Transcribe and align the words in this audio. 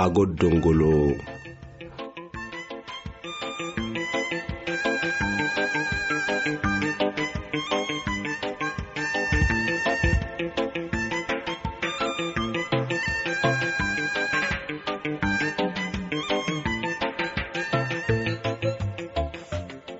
aago 0.00 0.24
dongolo 0.40 1.12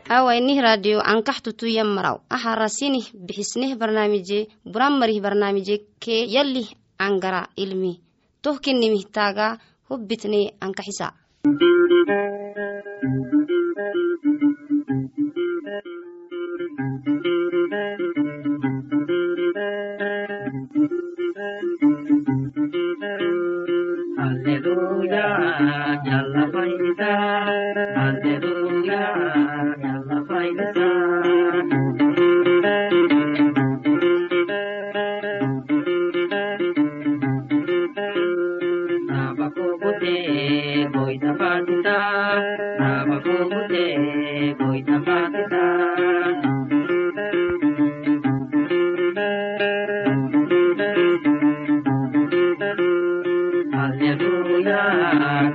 awainih 0.08 0.58
radio 0.64 1.04
ankah 1.04 1.44
tutuyam 1.44 1.92
maraw 1.92 2.16
aha 2.32 2.56
rasinih 2.56 3.04
bixisnih 3.12 3.76
barnaamije 3.76 4.48
buran 4.64 4.96
marih 4.96 5.20
barnaamije 5.20 5.74
kee 6.00 6.24
yalih 6.24 6.68
angara 6.96 7.42
ilmi. 7.56 8.00
Tohkinimih 8.40 9.04
taaga 9.12 9.60
hubbitne 9.90 10.40
ankaxisa 10.60 11.08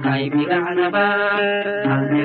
kai 0.04 0.24
bidana 0.34 0.88
ba, 0.96 1.06
hal 1.88 2.04
ne. 2.12 2.24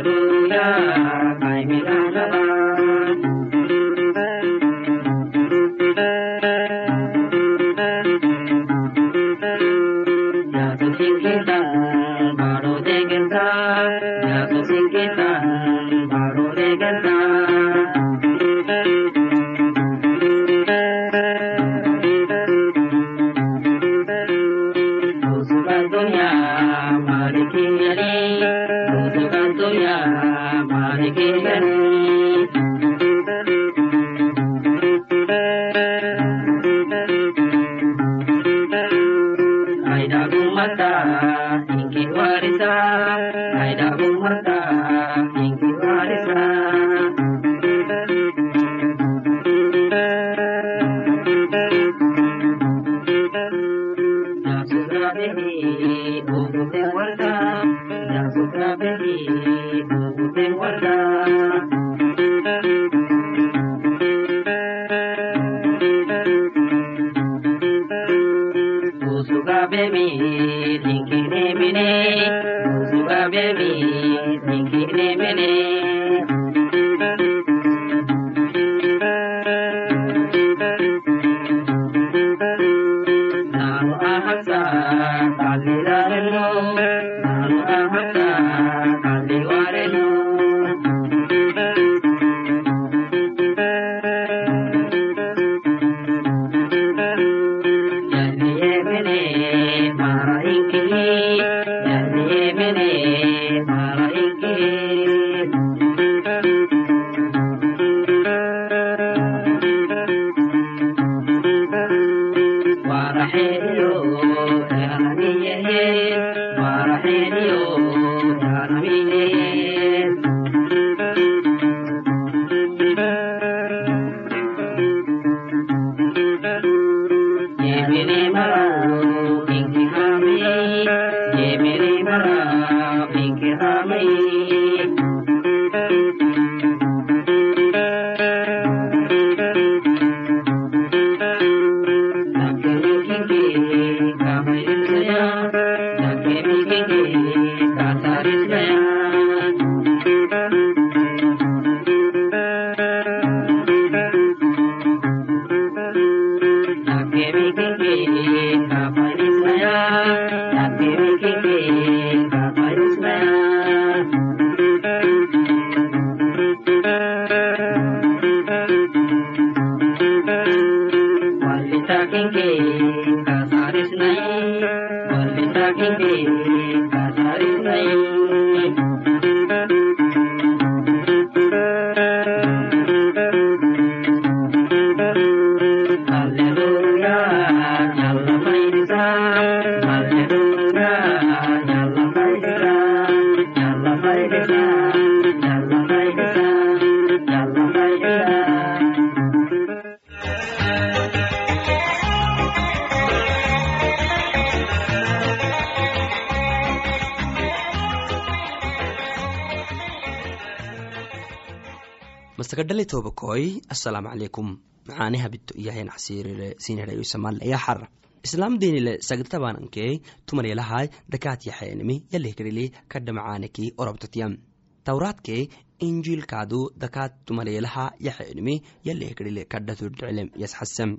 Mastakadhali 212.60 212.84
tobakoy 212.86 213.60
assalaamu 213.72 214.08
calaykum. 214.08 214.58
Macaaniha 214.86 215.28
bito 215.32 215.54
iyahayn 215.56 215.88
casiirire 215.88 216.56
sinirayo 216.58 217.04
samaal 217.04 217.40
ayaa 217.40 217.58
xara 217.66 217.88
islam 218.24 218.58
denile 218.60 218.92
sagdatabananke 219.00 220.02
tumanelahay 220.26 220.90
dakaat 221.08 221.46
yaxayanimi 221.46 221.96
yalehkarili 222.12 222.64
kadhamacaaneki 222.92 223.72
orabtatiyam 223.78 224.36
tawraadke 224.84 225.48
injiilkaadu 225.88 226.60
dakaat 226.76 227.24
tumanelaha 227.24 227.84
yaxayanimi 228.08 228.60
yalehkarile 228.84 229.44
kadhatudcelem 229.52 230.28
yasxasam 230.42 230.98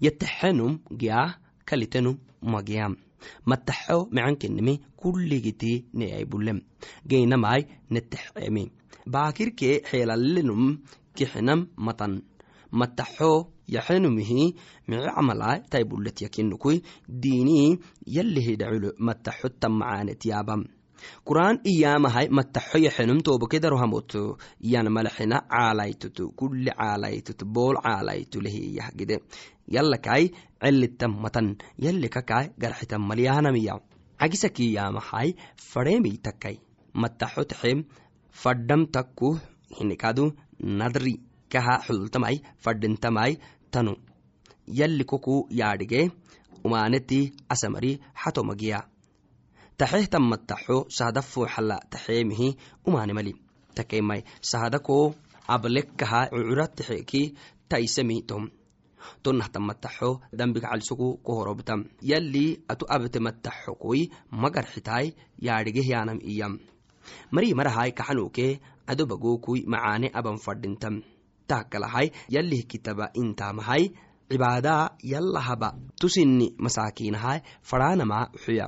yataxenum 0.00 0.80
giyaa 1.00 1.28
kalitenum 1.68 2.16
magiyam. 2.40 2.96
Mataxo 3.46 4.08
macankenimi 4.10 4.80
kulligiti 4.96 5.72
neaybulem 5.92 6.58
geynamai 7.06 7.60
netaxemi 7.90 8.64
baakirke 9.06 9.70
xeelalinum 9.90 10.62
kixinam 11.16 11.60
matan. 11.76 12.22
Mataxo 12.72 13.52
yaxenumihi 13.68 14.54
mice 14.88 15.08
camalai 15.14 15.58
taibulet 15.70 16.22
yakinukui 16.24 16.82
diinii 17.22 17.78
yalihidhaculo 18.16 18.90
mataxo 19.06 19.48
tamacaanet 19.60 20.24
yaabam 20.30 20.62
qur'aan 21.28 21.56
iyaamahai 21.72 22.26
mataxo 22.38 22.78
yaxenum 22.86 23.20
tobokedarohamoto 23.26 24.22
yan 24.72 24.88
malaxina 24.96 25.36
caalaytutu 25.52 26.32
kulli 26.38 26.70
caalaytutu 26.80 27.44
bool 27.54 27.76
caalaytu 27.86 28.40
lehiyahgide 28.44 29.16
yalakai 29.74 30.24
celitam 30.62 31.12
matan 31.24 31.48
yalikakai 31.84 32.46
garxitam 32.62 33.02
malyahanamiya 33.10 33.74
cagisaki 34.20 34.66
yaamahai 34.76 35.28
fadheemey 35.70 36.16
takai 36.26 36.56
mataxo 37.02 37.42
taxem 37.50 37.78
fadham 38.42 38.82
takkuh 38.94 39.36
hinikadu 39.78 40.24
nadri 40.62 41.14
kaha 41.52 41.74
xulultamai 41.86 42.36
fadhintamai 42.64 43.32
tanu. 43.72 43.94
Yalli 44.78 45.04
yaadhige 45.60 46.00
umaaneti 46.64 47.20
asamari 47.52 47.92
xatomagiya 48.22 48.78
taxehtan 49.78 50.24
mataxo 50.30 50.76
sahada 50.96 51.22
fooxala 51.22 51.76
taxeemihi 51.92 52.48
umaanimali. 52.86 53.32
Takeimai 53.76 54.20
sahadako 54.50 55.14
ablekkaha 55.54 56.20
cucura 56.32 56.66
taxeki 56.76 57.22
taisemi 57.68 58.22
tom. 58.28 58.44
Tonahtan 59.22 59.64
mataxo 59.68 60.10
dambiga 60.38 60.68
calisuku 60.70 61.08
kohorobtam 61.26 61.80
yalli 62.10 62.46
atu 62.72 62.84
abte 62.94 63.18
mataxokoi 63.26 64.02
magarxitai 64.42 65.06
yaadhige 65.46 65.82
iyam 66.32 66.54
mari 67.30 67.54
marahai 67.54 67.90
kaxanuke 67.98 68.46
adobagokui 68.86 69.60
macaane 69.74 70.08
aban 70.20 70.38
fadhintam 70.44 71.02
takalahai 71.50 72.08
yalih 72.34 72.62
kitaba 72.70 73.10
intamahai 73.22 73.84
cibaadaa 74.32 74.84
yallahaba 75.12 75.68
tusinni 76.00 76.46
masaakiinahai 76.64 77.38
fadhaanama 77.70 78.18
xuya 78.44 78.66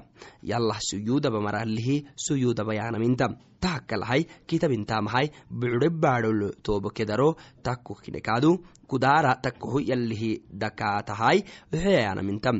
yallah 0.50 0.78
suyuudaba 0.88 1.40
maralihi 1.46 1.96
suyuudaba 2.26 2.74
yaanaminta 2.78 3.26
tahakalahai 3.64 4.22
kitabintamahai 4.48 5.26
bucure 5.60 5.88
baadholo 6.02 6.48
tobokedaro 6.66 7.28
takko 7.66 7.94
kidhekaadu 8.04 8.50
kudaara 8.90 9.32
takkohu 9.44 9.80
yalihi 9.90 10.30
dakaatahai 10.62 11.38
xuya 11.72 12.00
yaanamintam 12.06 12.56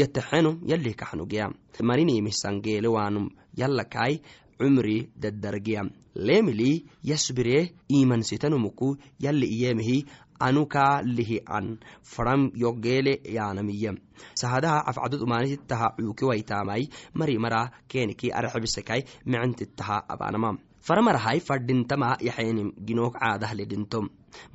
yataxenum 0.00 0.56
yalih 0.72 0.94
kaxnugiya 1.02 1.46
marinimisangeelewaanum 1.88 3.26
yallakai 3.60 4.12
cumri 4.60 4.96
dadargiya 5.22 5.82
leemili 6.26 6.72
yasbire 7.10 7.58
imansitanumuku 7.98 8.88
yalli 9.24 9.46
iyemihi 9.56 9.98
anukaa 10.46 11.02
lihi 11.16 11.38
an 11.58 11.66
fadham 12.12 12.42
yogeele 12.62 13.12
yaanamiya 13.36 13.92
sahadaha 14.40 14.78
afcadud 14.90 15.22
umaanititaha 15.26 15.88
cuukiwaitamai 15.96 16.84
mari 17.14 17.38
mara 17.44 17.62
keniki 17.88 18.32
araxibisekai 18.38 19.02
micentitaha 19.26 19.98
abanama 20.14 20.50
faramarahai 20.88 21.40
fadhintama 21.48 22.08
yaxeenim 22.28 22.70
ginook 22.86 23.14
caadahledhintom 23.22 24.06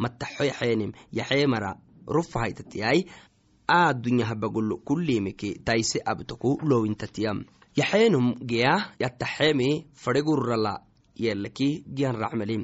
mataxo 0.03 0.43
yaxeenim 0.51 0.91
yaxee 1.19 1.45
mara 1.53 1.71
rufahaitatiyai 2.17 2.99
aadunyahabagolo 3.79 4.75
kulimiki 4.87 5.49
taise 5.67 5.99
abtoku 6.05 6.51
lowintatiyam 6.69 7.37
yaxeenum 7.75 8.27
geya 8.51 8.75
yataxeemi 8.99 9.69
fadhegurrala 10.03 10.73
yelaki 11.15 11.83
giyan 11.95 12.15
racmalim 12.23 12.63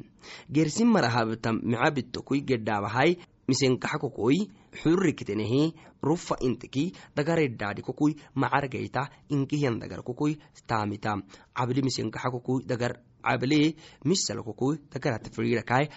gersin 0.55 0.87
marahabtam 0.95 1.59
micabitokui 1.71 2.41
gedhaabahai 2.49 3.17
misenkaxakokoi 3.49 4.37
xurrikitenehi 4.81 5.61
rufa 6.07 6.35
intiki 6.47 6.83
dagaredhaadhikokui 7.17 8.15
macargayta 8.35 9.01
inkihiyan 9.35 9.79
dagarkokui 9.83 10.33
taamita 10.67 11.15
cabli 11.57 11.81
misenkaxakokui 11.87 12.63
dagar 12.71 12.93
cable 13.21 13.75
misalkokui 14.05 14.77
dagarata 14.93 15.29
firiirakai 15.35 15.89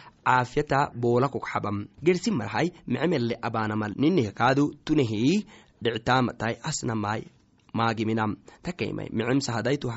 boolakok 1.01 1.47
xabam 1.53 1.87
gersin 2.05 2.35
marahai 2.35 2.73
micemelle 2.87 3.39
abaanamal 3.43 3.95
ninihkaadu 3.97 4.65
tunehi 4.85 5.47
dhictaamatai 5.85 6.55
asnamai 6.71 7.23
maagiminam 7.75 8.37
takaimai 8.63 9.09
micem 9.13 9.41
sahadaitu 9.41 9.91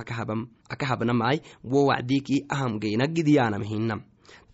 akahabnamai 0.74 1.42
wo 1.64 1.86
wacdiki 1.90 2.46
ahamgeynagidiyanam 2.50 3.64
hinam 3.72 4.02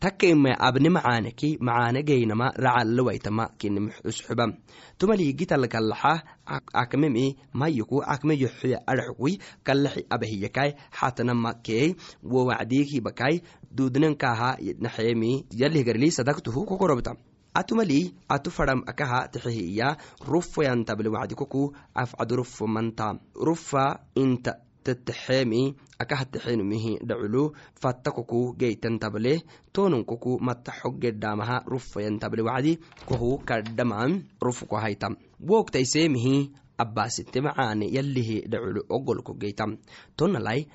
takaimai 0.03 0.55
abne 0.67 0.89
macaaneki 0.89 1.49
macaane 1.67 2.03
geynama 2.03 2.47
racalawaitama 2.65 3.45
kinimxusxubam 3.59 4.51
tumaligitalkalaxa 4.99 6.13
akmemi 6.83 7.25
mayuku 7.59 8.03
akme 8.13 8.33
yoxuya 8.43 8.83
arxukui 8.91 9.33
kalaxi 9.63 10.05
abahiyakai 10.15 10.69
xatanama 10.99 11.51
kei 11.65 11.95
wo 12.31 12.45
wacdiki 12.49 13.01
bakai 13.01 13.35
dudnankaha 13.77 14.49
naxeemi 14.83 15.31
yalihgarli 15.61 16.11
kokorobta 16.69 17.15
atumali 17.53 18.13
atu 18.29 18.49
fadham 18.51 18.81
akaha 18.91 19.27
taxehiya 19.33 19.97
rufayantabli 20.31 21.09
wacdikoku 21.15 21.73
afcadu 21.93 22.35
rufo 22.41 22.67
manta. 22.67 23.07
Rufa 23.35 23.99
inta 24.15 24.53
tataxeemi 24.83 25.75
akaha 25.99 26.25
taxenumihi 26.25 26.99
dhaculu 27.07 27.43
fattakoku 27.81 28.39
geytantable 28.59 29.33
tonunkoku 29.73 30.39
mataxo 30.47 30.91
gedhamaha 31.01 31.63
rufayantable 31.71 32.41
wacdi 32.49 32.73
kohu 33.07 33.29
kadhaman 33.47 34.11
rufko 34.41 34.75
haytam 34.83 35.15
wogtaiseemihi 35.49 36.35
abbasite 36.83 37.39
macaane 37.45 37.85
yalihi 37.95 38.37
dhaculu 38.51 38.81
ogolko 38.89 39.33
geytam 39.41 39.77
tonalai 40.17 40.67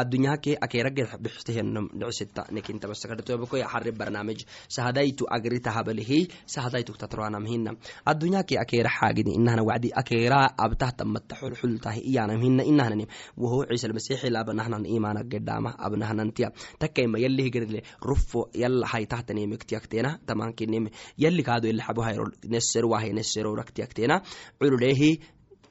addunyahake 0.00 0.52
akeragexbixtehennom 0.66 1.86
dhicisita 2.00 2.42
nekintabasakadhatobakoy 2.56 3.62
xari 3.72 3.92
barnaamij 4.00 4.40
sahadaitu 4.76 5.24
agritahabalihi 5.36 6.18
sahadaitu 6.54 6.92
tatroanamhina 7.02 7.70
addunyahake 8.10 8.58
akera 8.64 8.90
xaagidi 8.98 9.30
inahna 9.38 9.62
wacdi 9.70 9.90
akera 10.00 10.40
abtahtamata 10.64 11.34
xulxultahi 11.40 12.00
iyanamhina 12.10 12.62
inahnani 12.72 13.06
woho 13.42 13.58
ciisalmasixilaabanahnan 13.70 14.84
imana 14.96 15.20
gedhama 15.32 15.70
abnahnantiya 15.86 16.48
takaima 16.82 17.18
yalih 17.24 17.50
gerile 17.54 17.80
rufo 18.08 18.48
yalla 18.62 18.86
haitahtanemektiyaktena 18.92 20.10
tamankineme 20.26 20.90
yalli 21.24 21.42
kaado 21.48 21.66
ilaxabuhairo 21.72 22.26
neserwahe 22.54 23.12
neseroraktiyaktena 23.18 24.16
cululehi 24.60 25.10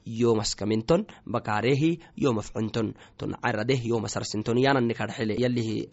yomaskaminton 0.06 1.06
bakarehi 1.26 1.98
yomafcinton 2.16 2.94
ton 3.18 3.34
caradeh 3.42 3.80
yomasarsinton 3.84 4.58
yanani 4.58 4.94
kadxele 4.94 5.34
yalihi 5.38 5.88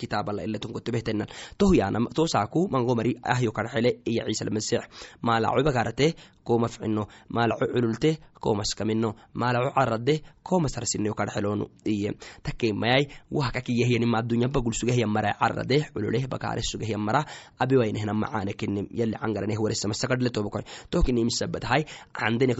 toh 1.57 1.73
yanam 1.73 2.07
tosaaku 2.13 2.67
mangomari 2.69 3.15
ahyo 3.23 3.51
kadxele 3.51 4.01
iya 4.05 4.23
ciisalmasix 4.25 4.83
maalaco 5.21 5.63
bakarate 5.63 6.15
komafcino 6.43 7.07
maalaco 7.29 7.65
cululte 7.73 8.17
komaskamino 8.39 9.15
maalaco 9.33 9.71
carade 9.77 10.21
komasarsinio 10.43 11.13
kadxelonu 11.13 11.65
iye 11.85 12.11
takeimayai 12.43 13.07
wahkakiyahyanima 13.31 14.17
adunya 14.19 14.47
bagul 14.47 14.73
sugahya 14.73 15.07
mara 15.07 15.33
carade 15.39 15.77
cululeh 15.93 16.27
bakare 16.27 16.61
sugahya 16.61 16.97
mara 16.97 17.21
abiwainehna 17.59 18.13
macaane 18.13 18.53
kenim 18.59 18.87
yali 18.91 19.13
cangaraneh 19.13 19.57
waresamasakadle 19.63 20.29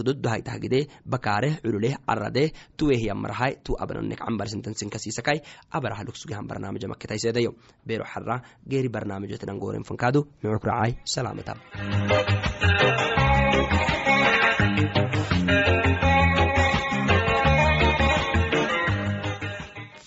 doddohaitahgide 0.08 0.88
bakare 1.04 1.41
cululeh 1.62 1.96
carade 2.06 2.52
tuwehya 2.76 3.14
marahai 3.14 3.58
tu 3.64 3.76
abnanek 3.78 4.18
cambarsintansinkasisakai 4.18 5.38
abarah 5.70 6.04
lugsugahan 6.06 6.46
barnaamija 6.46 6.88
maketaisedayo 6.88 7.54
bero 7.86 8.04
xara 8.04 8.42
geeri 8.68 8.88
barnaamijotenan 8.88 9.58
goren 9.58 9.84
fankadu 9.84 10.26
micukracai 10.42 10.98
salamata. 11.04 11.54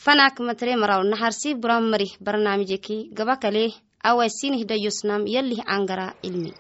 Fanak 0.06 0.38
matre 0.40 0.76
maraw 0.78 1.02
naharsi 1.02 1.56
buran 1.58 1.90
marih 1.90 2.14
barnaamijeki 2.22 3.10
gaba 3.18 3.42
kale 3.42 3.74
awaisinih 4.06 4.62
dayosnam 4.70 5.26
yalih 5.26 5.66
angara 5.66 6.14
ilmi 6.22 6.54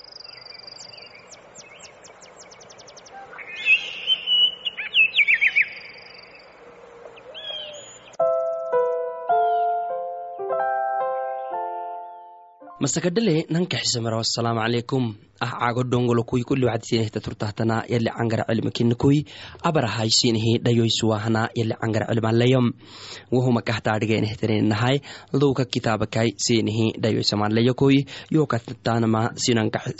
masakadhale 12.86 13.36
nanka 13.56 13.78
xisemara 13.84 14.18
wasalaamu 14.22 14.60
calaykum 14.64 15.04
ah 15.46 15.52
caago 15.60 15.84
dhongolo 15.92 16.22
kuy 16.30 16.42
kuli 16.50 16.66
wacdisiinihta 16.70 17.20
turtahtana 17.26 17.76
yali 17.94 18.10
cangara 18.18 18.44
cilmikinikuy 18.50 19.18
abarahaysiinihi 19.70 20.54
dhayoysuwahana 20.66 21.42
yali 21.60 21.74
cangara 21.82 22.06
cilmalayom 22.12 22.66
wahuma 23.36 23.62
kahtaadhigenehteninahay 23.70 24.96
lowka 25.42 25.66
kitaabakai 25.74 26.30
siinihi 26.46 26.88
dhayoysamalayokuy 27.04 27.96
yokatanama 28.38 29.22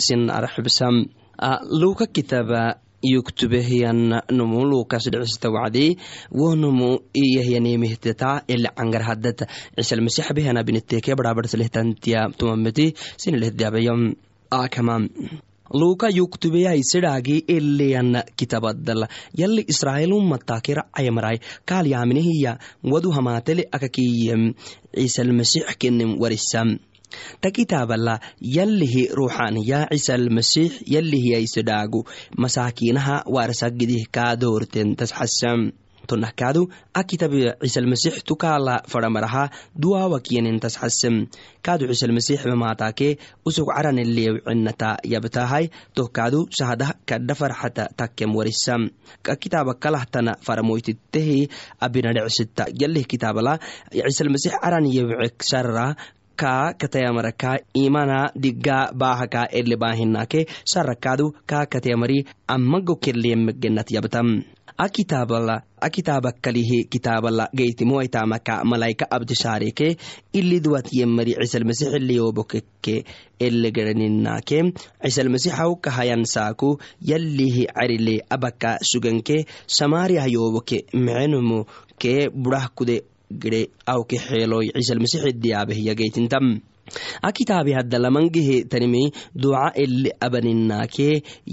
sin 0.06 0.30
araxibsam 0.38 0.94
lowka 1.82 2.06
kitaaba 2.16 2.62
yuktubehiyan 3.02 4.22
numu 4.32 4.64
lukas 4.64 5.08
dhicisita 5.12 5.50
wacdi 5.50 5.96
wohnumu 6.30 7.00
iyahyanimihteta 7.14 8.42
yali 8.48 8.68
cangar 8.76 9.02
hadat 9.02 9.48
cisalmasix 9.76 10.32
behana 10.32 10.64
biniteke 10.64 11.14
barabarsalehtantiya 11.14 12.30
tumameti 12.38 12.94
sinilehdabayam 13.16 14.16
akama 14.50 15.08
luka 15.74 16.08
yuktubeyai 16.08 16.82
sidhaagi 16.82 17.44
eleyan 17.48 18.22
kitabadal 18.36 19.08
yali 19.34 19.64
israa'ilumatakira 19.66 20.88
ayamarai 20.92 21.40
kaalyaminihiya 21.66 22.58
wadu 22.84 23.10
hamatele 23.10 23.68
akakiyem. 23.72 24.54
Cisalmasix 24.94 25.66
kenem 25.78 26.16
warisam 26.22 26.78
ta 27.42 27.48
kitaabala 27.56 28.14
yalihi 28.56 29.02
ruuxaniya 29.18 29.80
cisalmasix 29.92 30.70
yalihiyaisidhaagu 30.94 32.00
masaakiinaha 32.42 33.16
warsagidih 33.36 34.04
kaadoorten 34.16 34.88
tasxasam 35.00 35.60
tonahkaadu 36.10 36.62
akitabi 37.00 37.40
cisalmasix 37.62 38.14
tukaala 38.28 38.74
fadhamaraha 38.92 39.44
duwaawakyanin 39.82 40.58
tasxasam 40.64 41.14
kaadu 41.66 41.84
cisalmasix 41.92 42.38
mamaataake 42.50 43.08
usug 43.48 43.66
caranelewcinata 43.74 44.90
yabtahay 45.12 45.64
tohkaadu 45.98 46.40
sahdah 46.58 46.90
kadha 47.10 47.34
farxata 47.40 47.84
takkem 47.98 48.30
warisam 48.38 48.82
kakitaaba 49.26 49.74
kalahtana 49.84 50.32
faramoytitehi 50.46 51.40
abinadhecsita 51.86 52.64
yalih 52.82 53.04
kitaabala 53.12 53.54
cisalmasix 54.08 54.54
caran 54.62 54.86
yewcek 54.96 55.42
sarra 55.50 55.86
ka 56.36 56.74
katayamaraka 56.80 57.58
imana 57.84 58.18
digga 58.44 58.78
baahaka 58.92 59.48
ele 59.58 59.76
baahinake 59.82 60.46
sarakaadu 60.72 61.26
ka 61.46 61.66
katayamari 61.72 62.18
amago 62.56 62.94
kelleyemegenat 63.04 63.88
yabtam 63.96 64.28
akitaabala 64.84 65.62
akitaabakalihi 65.80 66.84
kitaabala 66.92 67.48
geytimoaitamaka 67.58 68.64
malaika 68.64 69.10
abdishaareke 69.10 69.96
iliduwat 70.32 70.92
yemari 70.92 71.32
cisalmasixiliyobokeke 71.40 73.04
elegedaninake 73.46 74.58
cisalmasixau 75.02 75.76
kahayan 75.80 76.24
saaku 76.34 76.76
yalihi 77.00 77.66
carile 77.72 78.16
abaka 78.30 78.78
suganke 78.90 79.46
samaariahyoboke 79.66 80.78
mecenumu 80.92 81.64
ke 81.98 82.28
burah 82.28 82.68
kude 82.76 83.04
gede 83.30 83.70
awke 83.86 84.16
xeeloy 84.26 84.66
cisalmasixidiyaabehyageytintam 84.74 86.46
akitaabi 87.22 87.72
haddalamangehe 87.78 88.56
tanimi 88.70 89.12
duca 89.34 89.72
ele 89.74 90.10
abaninaake 90.26 91.08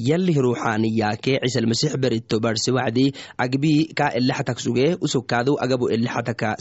yalih 0.09 0.37
ruuxaaniyaake 0.45 1.39
cisalmasix 1.43 1.97
berito 1.97 2.39
barse 2.39 2.71
wacdi 2.77 3.05
agbi 3.37 3.73
ka 3.97 4.11
ele 4.17 4.33
xatak 4.37 4.59
suge 4.59 4.87
usokkaadu 5.01 5.57
agabu 5.63 5.89
ele 5.89 6.07
xataka 6.07 6.57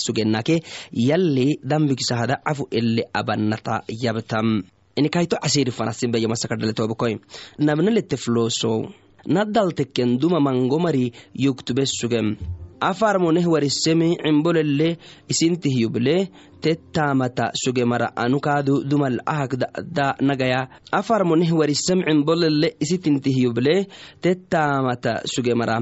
yali 0.92 1.59
dambikisahada 1.62 2.40
cafu 2.45 2.69
ele 2.71 3.02
abanata 3.14 3.83
yabtam. 3.88 4.62
Inikayto 4.97 5.37
casiri 5.42 5.73
fanasinbeyamasakadhaletobakoy 5.73 7.14
nabnaletefloso 7.59 8.92
nadalteken 9.26 10.19
duma 10.19 10.40
mangomari 10.40 11.12
yuktube 11.35 11.87
sugem 11.87 12.37
afarmoneh 12.82 13.46
warisemi 13.46 14.18
cimbolele 14.18 14.98
isintihyuble 15.30 16.28
tettamata 16.60 17.52
sugemara 17.54 18.10
anukaadu 18.16 18.82
dumal 18.84 19.22
ahak 19.26 19.54
da 19.96 20.16
nagaya. 20.20 20.68
Afarmoneh 20.90 21.50
warisem 21.54 22.02
cimbolele 22.02 22.74
isitintihyuble 22.82 23.86
tettamata 24.20 25.22
sugemara 25.24 25.78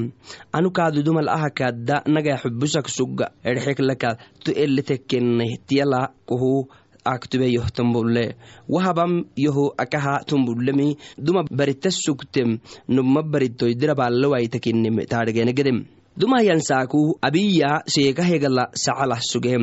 anukaadu 0.53 1.03
dumal 1.03 1.29
ahakada 1.29 2.03
nagaya 2.07 2.37
xubusak 2.37 2.89
suga. 2.89 3.33
Erxeklaka 3.45 4.19
tu 4.45 4.53
ele 4.53 4.83
tekkeneh 4.83 5.57
tiyala 5.67 6.13
kuhu 6.29 6.69
aktube 7.05 7.49
yoh 7.49 7.69
tumbulle. 7.73 8.37
Wahabam 8.69 9.25
yoho 9.37 9.73
akaha 9.77 10.21
tumbulemi 10.29 10.97
duma 11.17 11.45
barita 11.49 11.91
sugtem 11.91 12.61
numa 12.89 13.23
baritoy 13.23 13.73
dirabalawaitakinem 13.75 15.01
dumayansaaku 16.23 17.01
abiya 17.29 17.71
sheekahegala 17.95 18.65
sacalah 18.85 19.21
sugem 19.33 19.63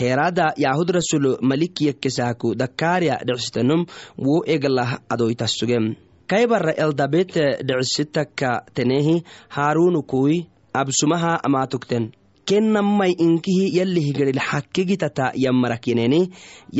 heerada 0.00 0.46
yahud 0.64 0.88
rasulo 0.98 1.32
malikiyakesaaku 1.50 2.48
dakaarya 2.62 3.16
dhicsitanum 3.28 3.82
wo 4.26 4.34
egalah 4.54 4.90
adoytas 5.14 5.52
sugem 5.60 5.84
kaybara 6.32 6.72
eldabet 6.84 7.32
dhicisitaka 7.68 8.50
tenehi 8.76 9.16
haarunukui 9.56 10.36
absumaha 10.82 11.32
amaatugten 11.48 12.04
kennamai 12.50 13.12
inkihi 13.26 13.66
yali 13.78 14.00
higadil 14.06 14.40
xakigitata 14.48 15.26
yamarakineni 15.44 16.20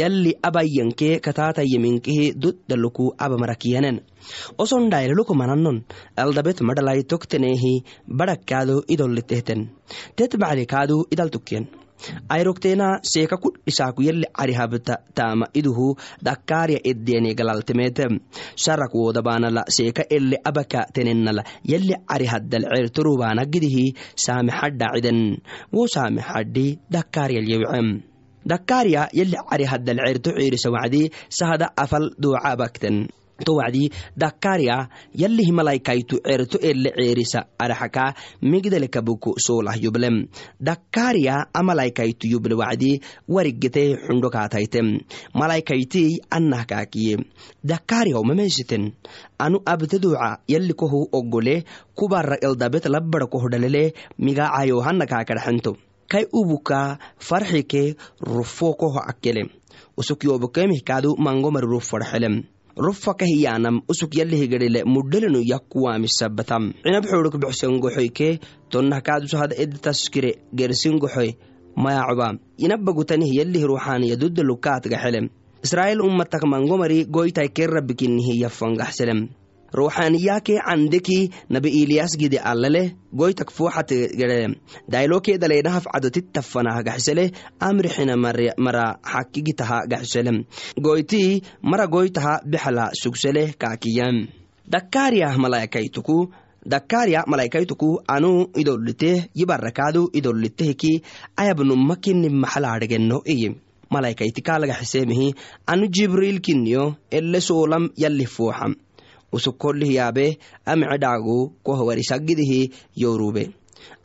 yali 0.00 0.32
abayyanke 0.48 1.08
kataatayeminkihi 1.26 2.26
duddaluku 2.42 3.04
abamarakiyanen 3.26 3.96
oson 4.58 4.90
dhayleloko 4.92 5.34
mananon 5.42 5.78
eldabet 6.24 6.60
madhalaitoktenehi 6.68 7.72
badhakkaado 8.18 8.76
idolitehten 8.96 9.60
tet 10.16 10.32
baclikaadu 10.44 10.96
idaltukyen 11.94 12.22
ayrokteena 12.28 12.98
seeka 13.02 13.36
kudhisaaku 13.36 14.02
yali 14.02 14.26
carihabta 14.32 14.98
taama 15.14 15.46
iduhu 15.54 15.96
dakkaarya 16.22 16.80
eddeni 16.84 17.34
galaltemete 17.34 18.04
sharak 18.56 18.94
wodabaanala 18.94 19.64
seeka 19.68 20.04
ele 20.10 20.36
abaka 20.44 20.86
tenenala 20.92 21.44
yali 21.64 21.94
carihaddal 22.06 22.64
certorubaanagidihi 22.74 23.94
saamexadhaciden 24.16 25.38
wo 25.72 25.86
saamexadhi 25.86 26.78
dakkaaryalyewcem 26.90 28.02
dakkaarya 28.46 29.08
yali 29.12 29.36
carihaddal 29.50 29.98
certo 30.06 30.30
ciirisa 30.38 30.70
wacdi 30.70 31.10
sahada 31.28 31.72
afal 31.76 32.10
duucabakten 32.18 33.08
to 33.44 33.54
wacdi 33.58 33.90
dakkaarya 34.16 34.88
yalihi 35.14 35.52
malaykaytu 35.52 36.20
certo 36.22 36.58
ele 36.62 36.92
ceerisa 36.94 37.46
araxaka 37.58 38.14
migdalekabuku 38.42 39.34
solah 39.38 39.74
yublem. 39.74 40.26
Dakkaarya 40.60 41.48
amalaykaytu 41.54 42.28
yuble 42.28 42.54
wacdi 42.54 43.00
warigete 43.28 43.96
xundo 44.06 44.30
kaataytem 44.30 45.00
malaykaytii 45.34 46.20
annah 46.30 46.66
kaakiye 46.66 47.18
dakkaaryaw 47.64 48.22
mameysiten 48.22 48.92
anu 49.38 49.58
abtaduuca 49.66 50.38
yali 50.48 50.74
kohu 50.74 51.08
ogole 51.12 51.64
kubara 51.94 52.36
eldabet 52.40 52.86
migacayo 54.18 54.80
hana 54.80 55.06
kaakadhaxento 55.06 55.76
kai 56.08 56.26
ubuka 56.32 56.98
farxike 57.18 57.96
rufo 58.20 58.74
koho 58.74 59.00
akele 59.00 59.50
usukyobokemihkaadu 59.96 61.16
mangomari 61.18 61.66
ruf 61.66 61.92
rufakahiyaanam 62.76 63.82
usuk 63.88 64.14
yalihigedhele 64.18 64.84
mudhelenu 64.84 65.40
yakkuwaamisabatam 65.52 66.72
cinab 66.82 67.04
xooruk 67.10 67.36
bixsengoxoyke 67.42 68.40
tonnahkaadusahada 68.70 69.54
editaskire 69.62 70.30
gersingoxoy 70.54 71.30
mayacoba 71.76 72.28
inabagutanih 72.58 73.30
yalih 73.38 73.62
ruuxaaniya 73.70 74.16
duddalukaatgaxelem 74.16 75.30
israa'el 75.64 76.00
ummatak 76.00 76.42
mangomari 76.44 77.06
goytai 77.06 77.48
kerrabikinihi 77.48 78.40
yaffangaxselem 78.42 79.28
ruuxaaniyaake 79.78 80.56
candeki 80.66 81.18
nabi 81.50 81.70
iliyas 81.82 82.16
gide 82.18 82.38
allaleh 82.50 82.92
goytak 83.20 83.50
fuuxategede 83.56 84.38
daylokee 84.92 85.38
daleynahaf 85.42 85.86
cadotittafanah 85.92 86.76
gaxsele 86.88 87.24
amrixina 87.60 88.16
mara 88.16 88.86
xakigitaha 89.12 89.78
gaxsele. 89.92 90.44
Goyti 90.86 91.42
mara 91.62 91.86
goytaha 91.86 92.40
bixla 92.46 92.90
sugseleh 93.02 93.48
kaakiyam 93.58 94.16
dakkaariyah 94.72 95.36
malaykaytuku 95.36 96.18
dakkaarya 96.66 97.24
malaykaytuku 97.26 97.88
anu 98.08 98.48
idoliteh 98.56 99.28
yibarakaadu 99.34 100.08
idolitehki 100.18 101.02
ayabnuma 101.36 101.96
kini 101.96 102.28
maxalaadhegeno 102.28 103.20
iye. 103.26 103.50
Malaykaytikaalagaxisemihi 103.90 105.34
anu 105.66 105.86
jibriilkiniyo 105.96 106.94
ele 107.10 107.40
soolam 107.40 107.90
yalih 107.96 108.26
fuuxam 108.26 108.74
usukolih 109.36 109.90
yaabe 109.98 110.26
amce 110.72 110.96
dhaagu 111.02 111.38
kohwarisagidihi 111.66 112.60
yorube 113.02 113.44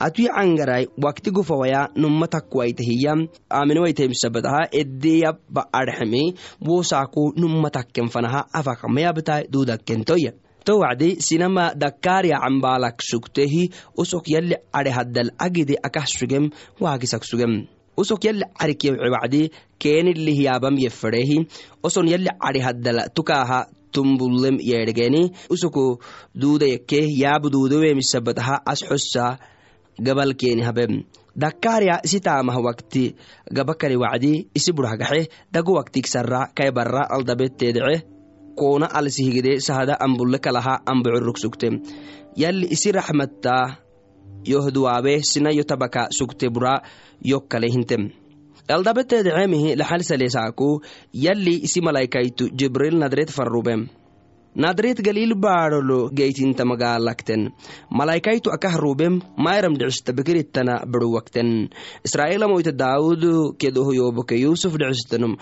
atui 0.06 0.28
cangarai 0.36 0.86
wakti 1.04 1.32
gufawaya 1.32 1.82
numa 2.02 2.28
takwaitahiya 2.28 3.14
aminwaitahimsabataha 3.50 4.62
edeya 4.82 5.32
ba 5.50 5.64
arxemi 5.80 6.24
wosaku 6.68 7.24
numa 7.42 7.70
takken 7.70 8.10
fanaha 8.14 8.42
afakamayabtai 8.60 9.48
dudakentoya 9.54 10.32
to 10.66 10.74
wacdi 10.84 11.10
sinama 11.28 11.72
dakariya 11.76 12.40
cambalak 12.44 12.98
sugtehi 13.10 13.64
usok 13.98 14.26
yali 14.34 14.56
are 14.74 14.92
haddal 14.98 15.32
agide 15.46 15.76
akah 15.88 16.06
sugem 16.06 16.50
waagisak 16.84 17.24
sugem 17.24 17.54
usok 17.98 18.24
yali 18.28 18.44
carikye 18.60 18.92
wacdi 19.16 19.42
keenilihiyabam 19.80 20.76
yefedehi 20.86 21.38
oson 21.84 22.08
yali 22.14 22.30
are 22.40 22.60
haddal 22.68 23.00
tukaha 23.16 23.60
tumbulem 23.92 24.58
yeedhegeni 24.70 25.32
usuku 25.50 25.86
duudayekke 26.42 27.00
yaabu 27.22 27.50
duudowemisabbataha 27.54 28.62
as 28.66 28.84
xossa 28.90 29.38
gabalkeeni 30.02 30.64
habem 30.64 31.04
dakkaarya 31.36 32.00
isi 32.04 32.20
taamah 32.20 32.58
wakti 32.68 33.16
gabakari 33.52 33.96
wacdi 33.96 34.50
isi 34.56 34.72
burhagaxe 34.72 35.30
dagu 35.52 35.76
waktigsarra 35.80 36.52
kai 36.58 36.72
barra 36.72 37.04
aldabetteedece 37.16 38.20
koona 38.60 38.88
alsihigide 39.00 39.60
sahada 39.60 39.96
ambulle 40.00 40.40
kalaha 40.40 40.82
ambucurruk 40.86 41.38
sugte. 41.38 41.68
Yalli 42.36 42.68
isi 42.76 42.92
raxmatta 42.92 43.56
yohduwaabe 44.44 45.24
sina 45.24 45.52
yo 45.52 45.64
tabaka 45.64 46.08
sugte 46.12 46.50
bura 46.50 46.82
yokkale 47.24 47.68
hintem 48.68 48.76
eldabeteedeceemihi 48.76 49.76
laxalsaleesaaku 49.78 50.82
yalli 51.14 51.56
isi 51.64 51.82
malaykaytu 51.82 52.50
jibril 52.60 53.00
nadret 53.00 53.32
farrubem 53.32 53.88
nadret 54.56 55.02
galil 55.02 55.36
baadholo 55.36 56.10
geytinta 56.10 56.66
magaalakten. 56.66 57.52
Malaykaytu 57.92 58.52
akah 58.52 58.76
rubem 58.78 59.22
mayram 59.38 59.78
dhicista 59.78 60.14
beruwakten 60.86 61.70
israa'ilamoyta 62.04 62.72
daawud 62.72 63.24
kedohoyoboke 63.58 64.36
yusuf 64.40 64.74
dhicistanum 64.74 65.38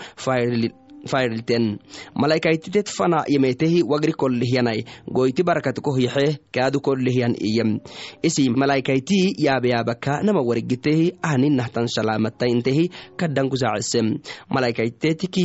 faydilten 1.06 1.78
malaykaytitet 2.14 2.88
fana 2.88 3.24
yemetehi 3.28 3.82
wagri 3.82 4.12
kollihyanai 4.12 4.84
goyti 5.14 5.42
barakat 5.42 5.80
kohyaxe 5.80 6.38
kaadu 6.54 6.80
kollihyan 6.80 7.34
iyem. 7.40 7.80
Isi 8.22 8.50
malaykaytii 8.50 9.34
yaabeyaabaka 9.38 10.22
nama 10.22 10.42
warigitehi 10.42 11.12
ahninahtan 11.22 11.88
salaamataintehi 11.88 12.90
kaddankusaacesem 13.16 14.18
malaykaytetiki 14.50 15.44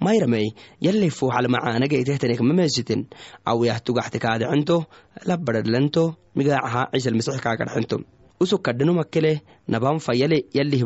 mayramey. 0.00 0.54
Yalli 0.80 1.10
fuuxal 1.10 1.48
macaanageytehtanek 1.48 2.40
mamesiten. 2.40 3.06
Awiyah 3.44 3.80
tugaxte 3.84 4.18
kaadecento 4.18 4.84
labadhadlento 5.26 6.14
migaacaha 6.34 6.90
cisal 6.92 7.14
masix 7.14 7.40
kaagadxento 7.40 8.00
usuk 8.42 8.62
kadhinumakele 8.66 9.40
naban 9.68 9.98
fayale 10.02 10.38
yalli 10.54 10.82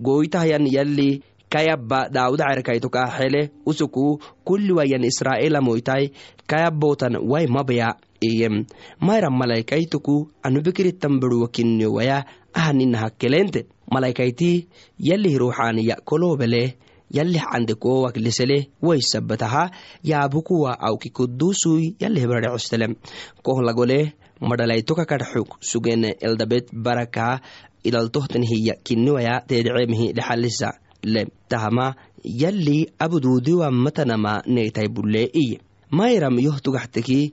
goytahyan 0.00 0.64
yalli 0.66 1.22
kayabba 1.48 2.08
daawuda 2.08 2.44
cerkayto 2.54 2.88
kaaxele 2.88 3.50
usuku 3.66 4.20
kulliwayan 4.44 5.04
israa'ila 5.04 5.60
moytai 5.60 6.12
kayabbotan 6.46 7.16
wai 7.30 7.46
mabaya 7.46 7.96
iyem 8.20 8.64
mayra 9.00 9.30
malaykaytuku 9.30 10.30
anubikiritan 10.42 11.20
beruwakinniyowaya 11.20 12.24
ahaninahakkelente 12.54 13.66
malaykaytii 13.90 14.66
yalih 14.98 15.38
ruuxaaniya 15.38 15.96
kolobele 16.04 16.76
yalih 17.10 17.42
candekowak 17.42 18.16
lisele 18.16 18.68
waysabataha 18.82 19.70
yaabukuwa 20.04 20.80
awki 20.80 21.10
kudusui 21.10 21.96
yalih 22.00 22.26
baradecoselem 22.26 22.94
kohlagole 23.42 24.12
madhalaytoka 24.40 25.04
kadxuk 25.04 25.56
sugene 25.60 26.16
eldabet 26.20 26.68
baraka 26.72 27.40
idaltohtan 27.84 28.44
hiya 28.44 28.74
kinniwaya 28.82 29.40
teedeceemihi 29.48 30.12
lexalisa 30.12 30.78
le 31.02 31.26
tahama 31.48 31.94
yalli 32.24 32.90
abuduudiwa 32.98 33.70
matanama 33.70 34.42
neytai 34.46 34.88
bulle 34.88 35.30
iye 35.32 35.60
mayram 35.90 36.38
yoh 36.38 36.60
tugaxteki 36.60 37.32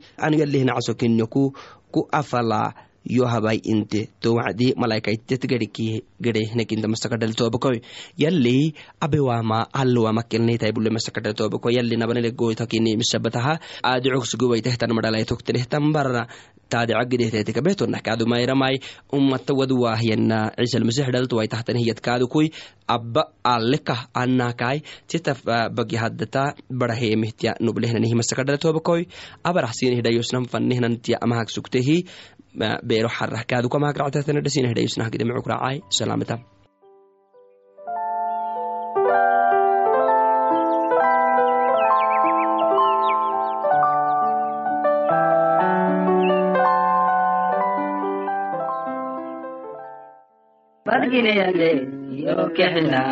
kinyoku 0.94 1.54
ku 1.92 2.08
afala 2.12 2.74
yo 3.06 3.26
habai 3.26 3.62
inte 3.64 4.10
to 4.20 4.34
wacdi 4.36 4.74
malaykaitet 4.76 5.46
gedhiki 5.46 6.04
gedehnekinta 6.22 6.88
masakadhal 6.88 7.34
tobakoy 7.38 7.80
yalli 8.18 8.74
abewama 9.00 9.68
tobako 11.36 11.70
yalli 11.70 11.98
nabanele 11.98 12.32
goytakini 12.32 12.98
misabataha 12.98 13.60
aadicogsuguwaitehtan 13.84 14.96
madhalaitoktenehtan 14.96 15.94
barra. 15.94 16.28
Taadicagidehteteka 16.66 17.62
behtonah 17.62 18.02
kaadu 18.02 18.26
mayramai 18.26 18.82
ummata 19.14 19.54
waduwahyana 19.54 20.50
ciisalmasix 20.58 21.06
dhaltuwai 21.14 21.46
tahtan 21.48 21.78
hiyad 21.78 22.02
kaadukui 22.02 22.50
abba 22.90 23.38
alekah 23.46 24.10
anakai 24.14 24.82
tita 25.06 25.38
bagi 25.70 25.96
haddata 26.02 26.58
barahemihtia 26.66 27.62
nublehnanih 27.62 28.18
masakadhal 28.18 28.58
tobakoy 28.58 29.06
abarahsinihidhayosnan 29.46 30.50
fannehnantia 30.50 31.22
beero 32.84 33.10
xarah 33.10 33.44
kaadukamaag 33.44 33.98
ractatana 33.98 34.42
dhasinahidhayosnah 34.42 35.10
gidemicuk 35.12 35.48
raacai 35.48 35.82
salaamata. 35.90 36.40
Bargineyale 50.86 51.72
yo 52.24 52.38
kexina. 52.56 53.04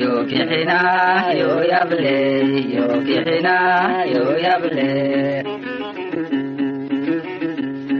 Yo 0.00 0.12
kexina 0.30 0.78
yo 1.40 1.50
yable. 1.70 2.16
Yo 2.74 2.86
kexina 3.06 3.56
yo 4.12 4.24
yable 4.44 5.49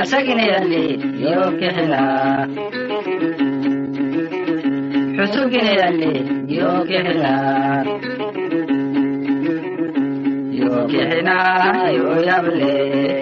asagineyale 0.00 0.82
yo 1.24 1.40
kexina 1.58 2.02
xusugineyale 5.16 6.10
yo 6.58 6.70
kexina 6.88 7.32
yo 10.60 10.74
kexina 10.90 11.36
yo 11.96 12.08
yable 12.28 12.72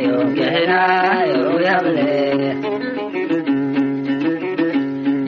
yo 0.09 0.19
kexina 0.37 0.81
yo 1.33 1.43
yable 1.67 2.11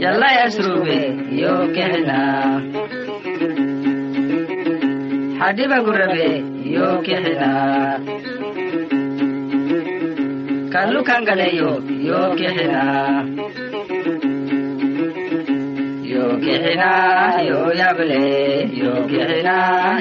yalla 0.02 0.28
yasrube 0.38 0.98
yo 1.42 1.54
kexina 1.74 2.18
xadiba 5.38 5.76
gurabe 5.86 6.26
yo 6.74 6.86
kexina 7.06 7.50
kallu 10.74 11.00
kangaleyo 11.08 11.70
yo 12.08 12.20
kexina 12.38 12.82
yo 16.12 16.24
kexina 16.44 16.90
yo 17.48 17.60
yable 17.80 18.22
yo 18.82 18.92
kexina 19.10 19.56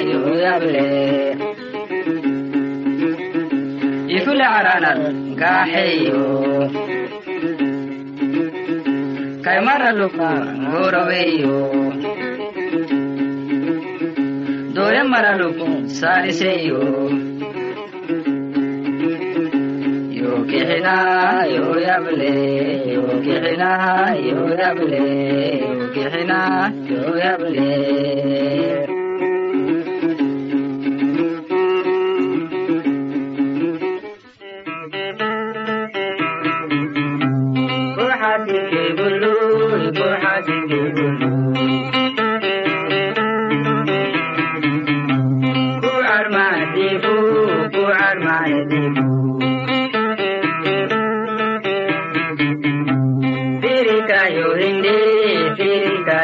yo 0.10 0.22
yable 0.46 0.86
ifule 4.16 4.46
caranan 4.54 5.00
gaaxeyo 5.42 6.26
kaymaraluk 9.46 10.18
ngoroweyo 10.66 11.58
dore 14.76 15.02
maraluk 15.12 15.60
saaliseyo 16.00 16.82
kexina 20.84 21.46
yo 21.56 21.68
yable 21.86 22.32
yo 22.94 23.04
kexina 25.96 26.40
yo 26.90 27.08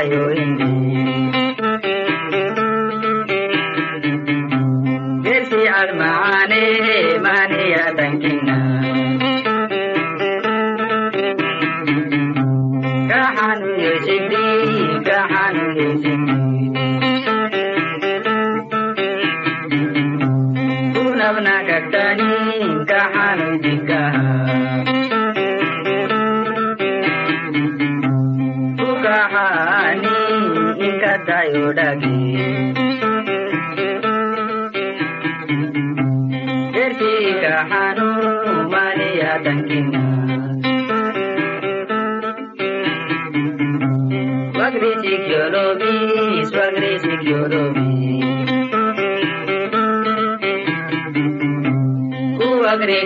ಮಾಡು 0.10 0.32
ಎಂದು 0.34 0.79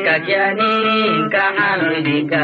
ka 0.06 0.16
jani 0.28 0.74
ka 1.34 1.46
halbika 1.58 2.44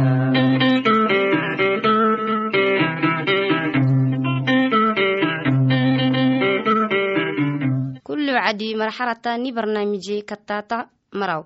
marxalata 8.91 9.37
ni 9.37 9.51
barnaamije 9.55 10.15
katata 10.29 10.77
maraw 11.19 11.43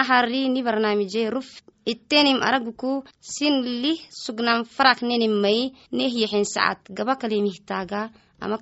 ahari 0.00 0.48
ni 0.48 0.62
barnaamije 0.62 1.30
ruf 1.30 1.48
ittenim 1.92 2.40
araguku 2.42 3.04
sin 3.20 3.54
lih 3.82 4.00
sugnan 4.24 4.64
farak 4.64 5.02
nenim 5.02 5.34
mai 5.42 5.72
neh 5.92 6.12
yexen 6.20 6.44
sacad 6.44 6.78
gaba 6.96 7.14
kalimihtaga 7.20 8.00
ama 8.40 8.56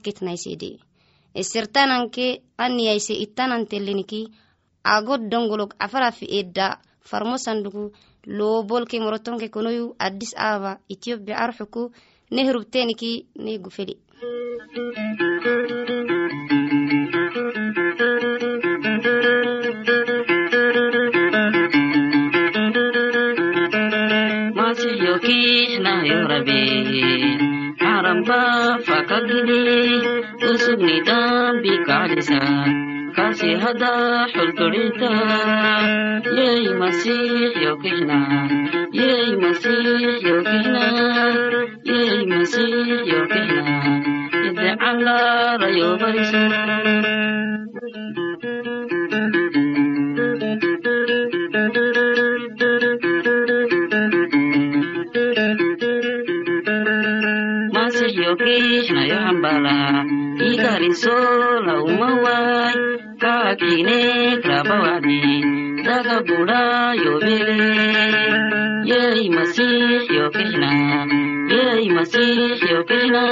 isirtananke 1.40 2.26
aniyayse 2.64 3.14
ittananteleniki 3.24 4.20
agod 4.94 5.22
dongolog 5.30 5.70
afarafi 5.84 6.26
edda 6.38 6.66
farmo 7.08 7.36
sandugu 7.44 7.84
loobolke 8.36 8.96
morotonke 9.04 9.48
konoyu 9.54 9.86
addis 10.06 10.32
aba 10.50 10.72
ethiopia 10.92 11.36
arxuku 11.44 11.82
neh 12.34 12.46
rubteniki 12.54 13.12
ne 13.44 13.52
gufeli 13.64 13.94
fakagini 29.16 30.00
Usug 30.50 30.80
ni 30.80 31.00
dambi 31.00 31.72
kalisa 31.86 32.40
Kasih 33.16 33.56
hada 33.56 34.28
hulturita 34.28 35.12
Yey 36.36 36.68
masih 36.76 37.56
yokihna 37.64 38.20
Yey 38.92 39.36
masih 39.40 40.20
yokihna 40.20 40.86
Yey 41.84 42.28
masih 42.28 43.08
yokihna 43.08 43.64
Ide 44.48 44.70
ala 44.76 45.56
rayo 45.60 45.96
Igariso 60.86 61.18
la 61.66 61.82
umawai 61.82 62.74
Kakine 63.18 64.38
krabawadi 64.42 65.20
Daga 65.82 66.22
buda 66.22 66.94
yo 66.94 67.18
bele 67.18 67.58
Yey 68.86 69.26
masih 69.34 70.06
yokihna 70.06 70.70
Yey 71.50 71.90
masih 71.90 72.54
yokihna 72.70 73.24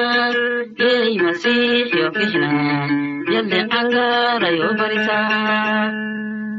Yey 0.83 1.15
masih 1.23 1.95
yokihna 1.95 2.51
Yalle 3.31 3.61
angara 3.71 4.51
yo 4.51 4.75
barisa 4.75 5.21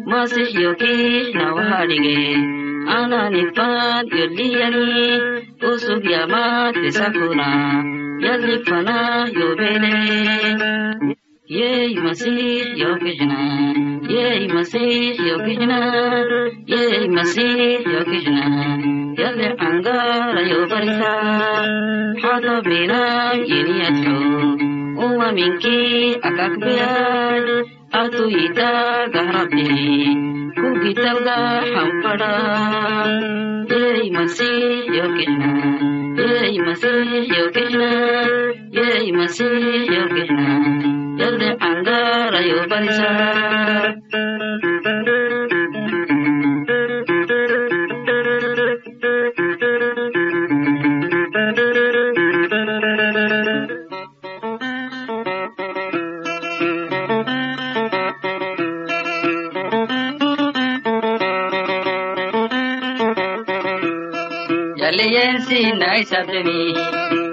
Masih 0.08 0.48
yoki 0.48 1.36
na 1.36 1.52
wahadige 1.56 2.40
Ana 2.88 3.30
nifat 3.36 4.08
yoliyani 4.16 5.20
Usug 5.60 6.08
yamat 6.08 6.80
sakuna 6.96 7.52
Yalli 8.24 8.56
fana 8.66 9.28
yobele 9.38 9.94
Yey 11.48 11.96
masih 12.04 12.74
yokijna 12.82 13.40
Yey 14.10 14.48
masih 14.48 15.16
yokijna 15.30 15.80
Yey 16.72 17.08
masih 17.16 17.84
yokijna 17.94 18.46
Yalli 19.20 19.48
angara 19.68 20.42
yobarisa 20.52 21.14
Hata 22.24 22.56
bina 22.66 23.02
yiniyatyo 23.50 24.18
Uwa 25.06 25.32
minki 25.32 25.80
akakbiyay 26.28 27.75
Gahrabi 27.96 29.72
Kugitalga 30.52 31.64
hampada 31.64 32.34
Yey 33.72 34.12
masih 34.12 34.84
yokijna 34.92 35.52
Yey 36.20 36.60
masih 36.60 37.24
yokijna 37.24 37.92
Yey 38.76 39.16
masih 39.16 39.88
yokijna 39.88 40.50
Yalde 41.16 41.56
angara 41.56 42.42
yobarisa 64.86 64.86
Yalliyensi 64.86 65.80
nai 65.80 66.04
sabni 66.06 66.74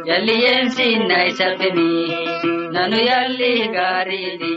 Yalliyensi 0.08 0.88
nai 1.08 1.30
sabni 1.32 2.08
Nanu 2.72 2.96
yalli 2.96 3.68
garidi 3.76 4.56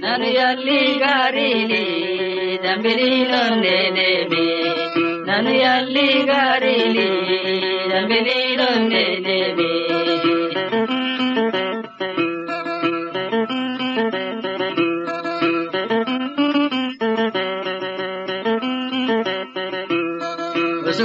nanu 0.00 0.26
yalli 0.38 0.80
gaariili 1.02 1.84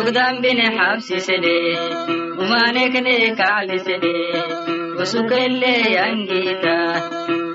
ದುರ್ದಾಂಬಿನೆ 0.10 0.68
ಹಾಸಿಸದೆ 0.78 1.58
ಉಮಾನೆಕನೆ 2.44 3.14
ಕಾಲಿಸದೆ 3.36 4.14
ಬಸುಕಲ್ಲೇ 5.00 5.74
ಅಂಗೀತ 6.06 6.66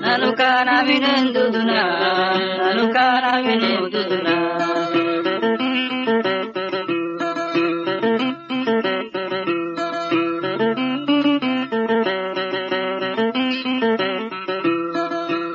ನಾನು 0.03 0.27
ಕಾನವಿನಂದುದುನ 0.37 1.73
ನಾನು 2.61 2.83
ಕಾನವಿನೆಂದುದುನ 2.93 4.27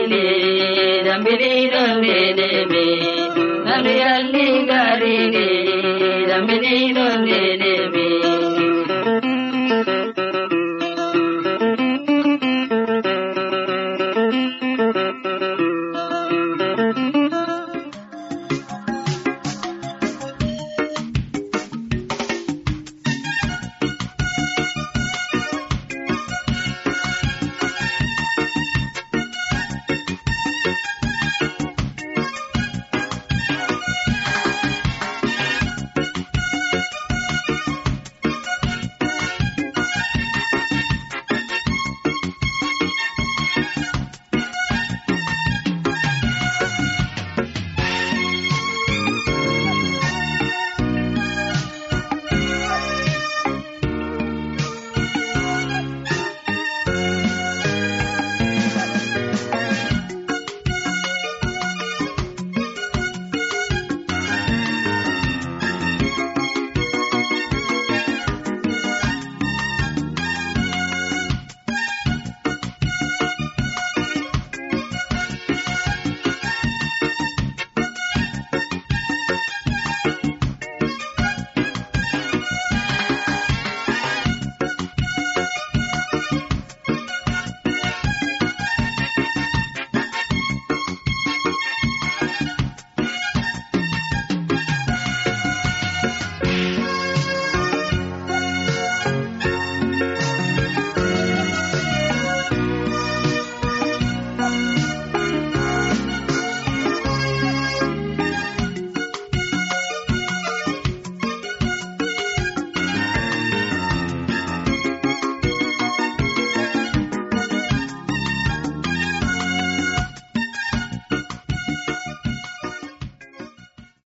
nanu 3.67 3.91
yalli 4.03 4.47
garini 4.71 5.47
dambiliidondeneme 6.29 7.92